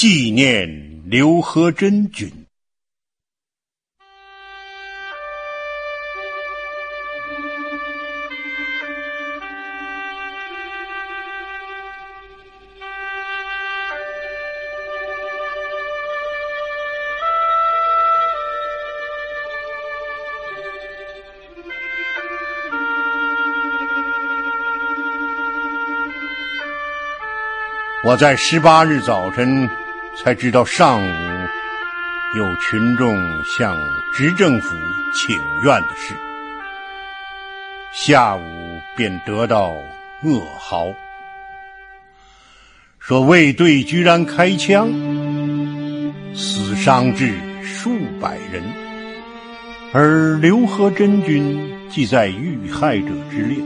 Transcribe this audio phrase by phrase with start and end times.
[0.00, 2.32] 纪念刘和珍君。
[28.02, 29.68] 我在十八日早晨
[30.22, 31.10] 才知道上午
[32.36, 33.74] 有群众向
[34.12, 34.74] 执政府
[35.14, 35.34] 请
[35.64, 36.14] 愿的事，
[37.94, 38.42] 下午
[38.94, 39.72] 便得到
[40.22, 40.92] 噩耗，
[42.98, 44.90] 说卫队居然开枪，
[46.34, 48.62] 死伤至数百人，
[49.94, 53.56] 而刘和珍君即在遇害者之列。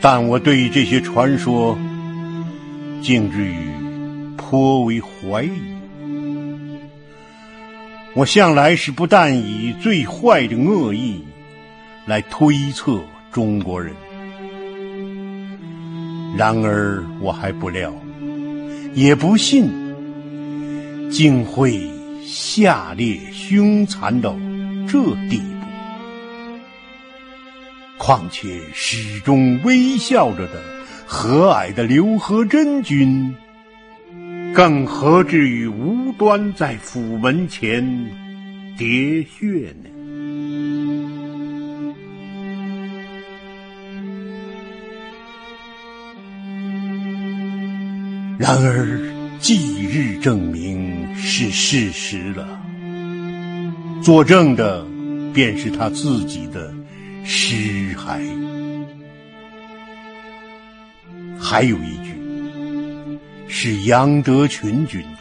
[0.00, 1.78] 但我对于这些传说，
[3.02, 3.70] 竟至于
[4.40, 5.50] 颇为怀疑。
[8.14, 11.22] 我向来是不但以最坏的恶意
[12.06, 12.98] 来推测
[13.30, 13.94] 中国人，
[16.36, 17.92] 然而我还不料，
[18.94, 19.70] 也不信，
[21.12, 21.88] 竟会
[22.24, 24.34] 下列凶残到
[24.88, 24.98] 这
[25.28, 25.44] 地步。
[27.96, 30.60] 况且始终微笑着的
[31.06, 33.32] 和蔼的刘和珍君，
[34.54, 37.82] 更何至于无端在府门前
[38.76, 39.88] 喋血呢？
[48.38, 48.98] 然而，
[49.38, 52.60] 即日证明是事实了，
[54.02, 54.84] 作证的
[55.32, 56.74] 便是他自己的。
[57.22, 58.18] 尸骸，
[61.38, 62.09] 还有一句
[63.50, 65.18] 是杨德群军的，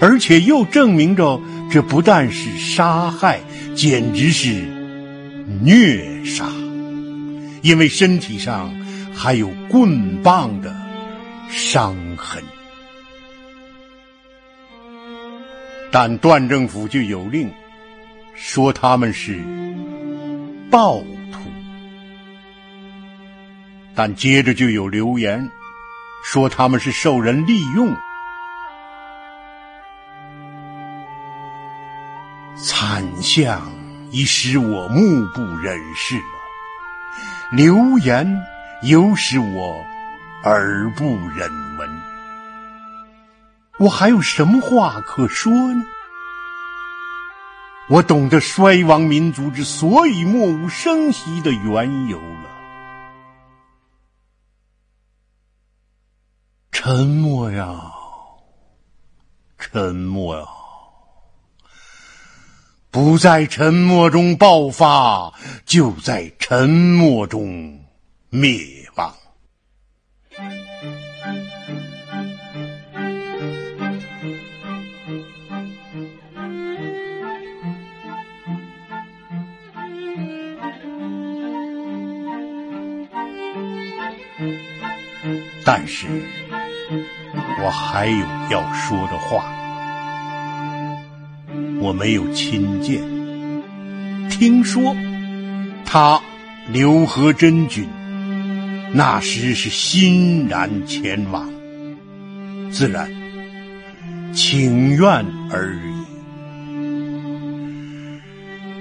[0.00, 1.40] 而且又证明着
[1.70, 3.40] 这不但是杀害，
[3.74, 4.64] 简直是
[5.62, 6.50] 虐杀，
[7.62, 8.74] 因为身体上
[9.14, 10.76] 还有棍棒的
[11.48, 12.42] 伤痕。
[15.90, 17.50] 但段政府就有令
[18.34, 19.40] 说他们是。
[20.68, 20.98] 暴
[21.30, 21.48] 徒，
[23.94, 25.48] 但接着就有流言
[26.28, 27.96] 说他们是受人利用，
[32.56, 33.62] 惨象
[34.10, 36.22] 已使我目不忍视了，
[37.52, 38.42] 流言
[38.82, 39.84] 又使我
[40.42, 41.48] 耳不忍
[41.78, 41.88] 闻，
[43.78, 45.84] 我还有什么话可说呢？
[47.88, 52.55] 我懂得衰亡民族之所以默无声息的缘由了。
[56.86, 57.92] 沉默呀，
[59.58, 60.46] 沉默呀，
[62.92, 67.80] 不在沉默中爆发，就在沉默中
[68.30, 69.12] 灭亡。
[85.64, 86.06] 但是，
[87.62, 89.44] 我还有要说的话。
[91.78, 93.00] 我没有亲见，
[94.28, 94.94] 听说
[95.84, 96.20] 他
[96.72, 97.88] 刘和珍君
[98.92, 101.48] 那时是欣然前往，
[102.70, 103.08] 自然
[104.32, 105.96] 请愿而已。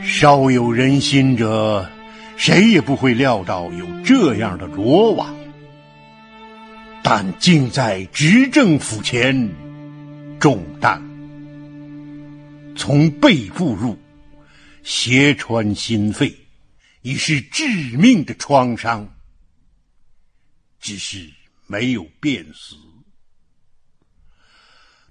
[0.03, 1.87] 稍有人心者，
[2.37, 5.27] 谁也不会料到有这样的罗网。
[7.07, 9.47] 但竟在执政府前
[10.39, 10.99] 中弹，
[12.75, 13.95] 从背部入，
[14.81, 16.35] 斜穿心肺，
[17.03, 19.07] 已是致命的创伤。
[20.79, 21.31] 只是
[21.67, 22.75] 没有变死。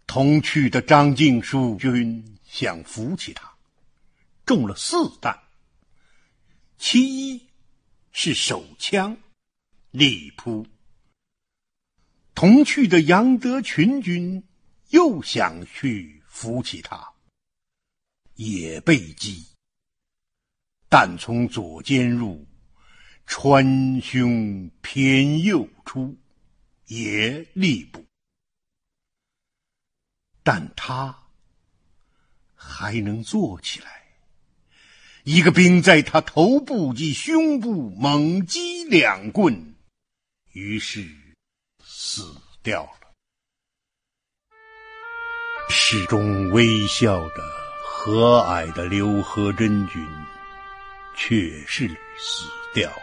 [0.04, 3.48] 同去的张静书君想扶起他，
[4.44, 5.38] 中了四弹，
[6.76, 7.46] 其一
[8.10, 9.16] 是手枪，
[9.92, 10.66] 力扑。
[12.34, 14.42] 同去的杨德群军
[14.90, 17.12] 又想去扶起他，
[18.34, 19.46] 也被击，
[20.88, 22.44] 但从左肩入，
[23.24, 26.16] 穿胸偏右出，
[26.86, 28.04] 也力不。
[30.42, 31.28] 但他
[32.54, 34.02] 还能坐起来。
[35.22, 39.76] 一个兵在他头部及胸部猛击两棍，
[40.52, 41.23] 于是。
[42.14, 42.22] 死
[42.62, 43.10] 掉了。
[45.68, 47.42] 始终微笑的
[47.82, 50.06] 和蔼的刘和珍君，
[51.16, 53.02] 确实死掉了，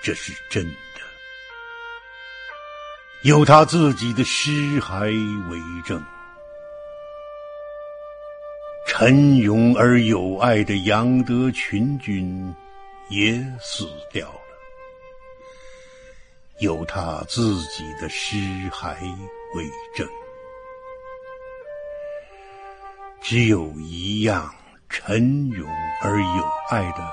[0.00, 1.00] 这是真的。
[3.24, 5.10] 有他自己的尸骸
[5.50, 6.00] 为证。
[8.86, 12.54] 沉勇而有爱的杨德群君
[13.08, 14.32] 也死掉，
[16.64, 18.36] 有他自己的尸
[18.70, 18.96] 骸
[19.54, 19.64] 为
[19.94, 20.08] 证。
[23.20, 24.52] 只有一样
[24.88, 25.68] 沉勇
[26.02, 27.10] 而有爱的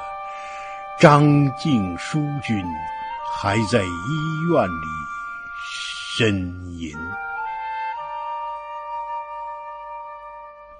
[0.99, 1.23] 张
[1.57, 2.65] 静书君
[3.33, 4.87] 还在医院里
[6.17, 6.33] 呻
[6.77, 6.97] 吟。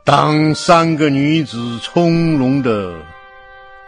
[0.04, 2.94] 当三个女子从容的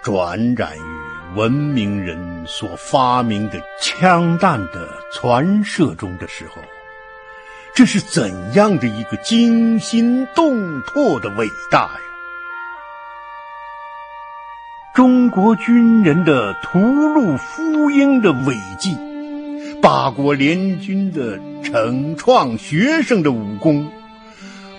[0.03, 6.61] 转染于文明人所发明的枪弹的传射中的时候。
[7.75, 11.99] 这是怎样的一个惊心动魄的伟大呀！
[14.93, 18.95] 中国军人的屠戮夫婴的伟绩，
[19.81, 23.91] 八国联军的惩创学生的武功，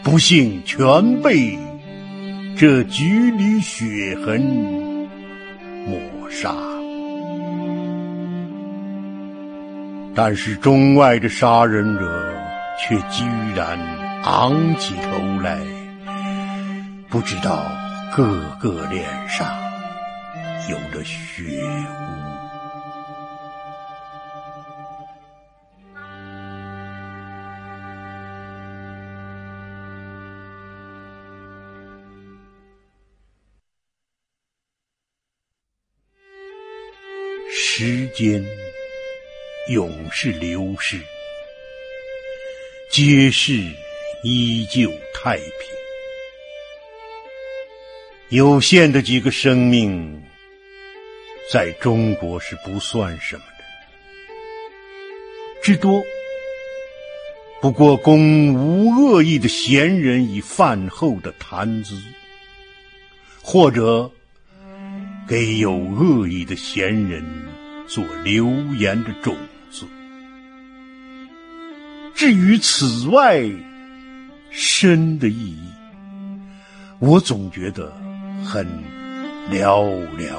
[0.04, 1.58] 不幸全被
[2.56, 4.83] 这几缕血痕
[6.30, 6.54] 杀。
[10.14, 12.34] 但是中外的杀人者。
[12.76, 13.24] 却居
[13.54, 13.78] 然
[14.24, 15.60] 昂起头来，
[17.08, 17.62] 不知道
[18.16, 19.46] 个个脸上
[20.68, 22.33] 有着血污。
[37.76, 38.46] 时间
[39.68, 40.96] 永是流逝。
[42.88, 43.60] 街市
[44.22, 45.48] 依旧太平，
[48.28, 50.22] 有限的几个生命，
[51.52, 53.64] 在中国是不算什么的，
[55.60, 56.00] 至多
[57.60, 62.00] 不过供无恶意的闲人以饭后的谈资，
[63.42, 64.08] 或者
[65.26, 67.20] 给有恶意的闲人
[67.86, 68.48] 做流
[68.78, 69.36] 言的种
[69.70, 69.86] 子。
[72.14, 73.42] 至于此外
[74.50, 75.68] 深的意义，
[77.00, 77.92] 我总觉得
[78.44, 78.66] 很
[79.50, 79.84] 寥
[80.16, 80.36] 寥，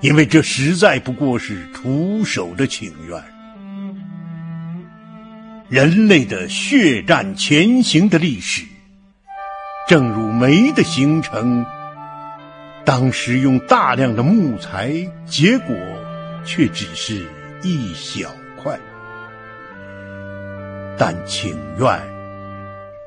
[0.00, 3.22] 因为这实在不过是徒手的请愿。
[5.68, 8.66] 人类的血战前行的历史，
[9.88, 11.64] 正如煤的形成，
[12.90, 14.92] 当时用大量的木材，
[15.24, 15.76] 结果
[16.44, 17.24] 却只是
[17.62, 18.76] 一小块。
[20.98, 21.88] 但请愿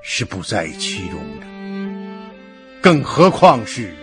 [0.01, 1.45] 是不在其中的，
[2.81, 3.94] 更何况是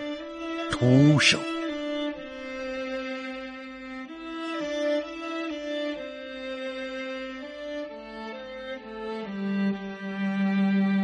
[0.70, 1.38] 徒手。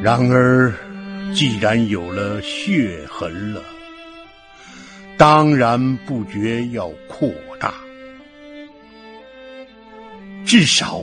[0.02, 0.70] 然而，
[1.34, 3.62] 既然有了血痕了，
[5.17, 7.75] 当然不觉要扩大，
[10.45, 11.03] 至少。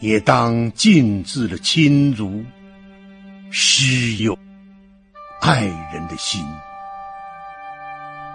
[0.00, 2.44] 也当尽自了亲族、
[3.50, 4.38] 师友、
[5.40, 6.40] 爱人的心。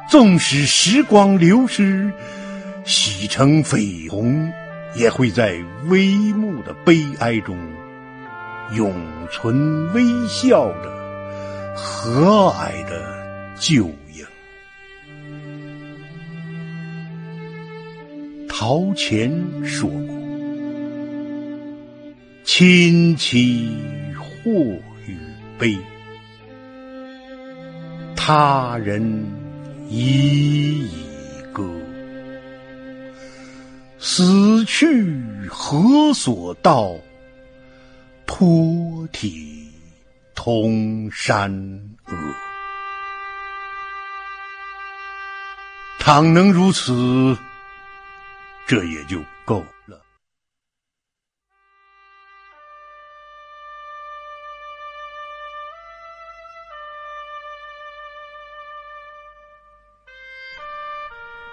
[0.10, 2.12] 纵使时光流失，
[2.84, 4.52] 洗成绯红，
[4.94, 7.58] 也会在微暮的悲哀中，
[8.74, 8.94] 永
[9.32, 13.02] 存微笑的和蔼的
[13.58, 13.90] 旧
[18.56, 19.32] 陶潜
[19.66, 20.16] 说过。
[22.44, 23.68] 亲戚
[24.16, 24.52] 祸
[25.08, 25.18] 与
[25.58, 25.76] 悲，
[28.16, 29.26] 他人
[29.90, 30.92] 已矣
[31.52, 31.68] 歌。
[33.98, 35.20] 死去
[35.50, 36.94] 何所道？
[38.28, 39.68] 托体
[40.36, 41.52] 同山
[42.04, 42.14] 阿。
[45.98, 47.36] 倘能如此，
[48.66, 50.02] 这也就够了。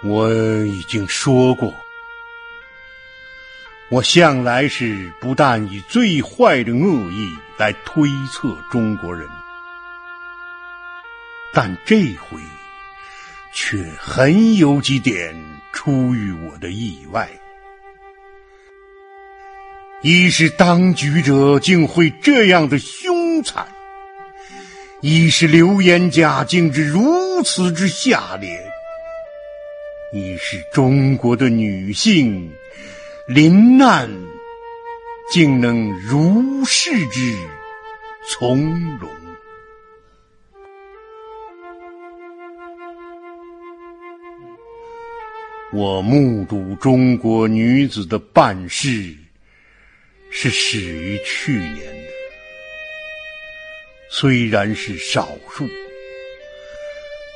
[0.02, 0.30] 我
[0.64, 1.74] 已经说过，
[3.90, 9.28] 我向来是不但以最坏的恶意来推测中国人，
[11.52, 12.40] 但这回
[13.52, 15.34] 却很有几点
[15.72, 17.28] 出于我的意外。
[20.02, 23.68] 一是当局者竟会这样的凶残，
[25.02, 28.48] 一是流言家竟至如此之下劣，
[30.12, 32.50] 一是中国的女性
[33.26, 34.10] 临难
[35.30, 37.36] 竟能如是之
[38.26, 39.19] 从容。
[45.72, 49.14] 我目睹中国女子的办事。
[50.32, 52.08] 是始于去年的，
[54.08, 55.68] 虽然是少数，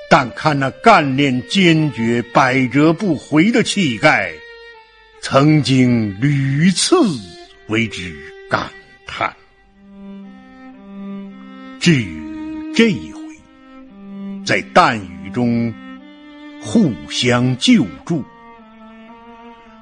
[0.09, 4.33] 但看那干练坚决、百折不回的气概，
[5.21, 6.95] 曾经屡次
[7.67, 8.15] 为之
[8.49, 8.71] 感
[9.09, 9.35] 叹。
[11.81, 13.21] 至于这一回，
[14.47, 15.75] 在弹雨中
[16.65, 18.25] 互相救助，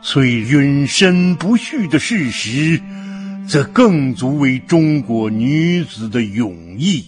[0.02, 2.78] 虽允身不恤的事实。
[3.44, 7.04] 则更足为中国女子的勇毅。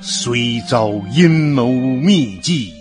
[0.00, 2.72] 虽遭阴谋秘计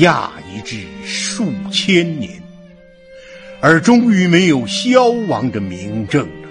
[0.00, 2.42] 压抑至数千年，
[3.60, 6.48] 而终于没有消亡的明证了。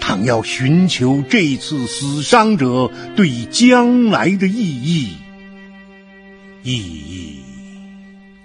[0.00, 5.16] 倘要寻求这次死伤者对将来的意义，
[6.64, 7.44] 意义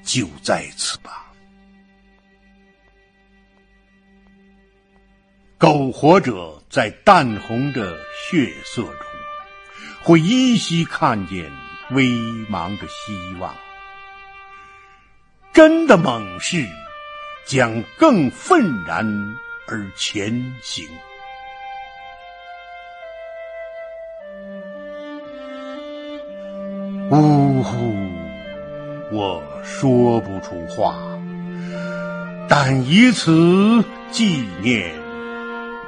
[0.03, 1.31] 就在此吧。
[5.57, 7.97] 苟活者在淡红的
[8.29, 8.93] 血色中，
[10.03, 11.49] 会依稀看见
[11.91, 12.09] 微
[12.49, 13.55] 茫的希望。
[15.53, 16.67] 真的猛士
[17.45, 19.05] 将更愤然
[19.65, 20.85] 而前行。
[27.11, 27.75] 呜呼！
[29.11, 30.95] 我说不出话，
[32.47, 34.93] 但以此纪念。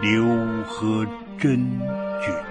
[0.02, 0.26] 刘
[0.66, 1.06] 和
[1.38, 1.58] 珍
[2.24, 2.51] 君。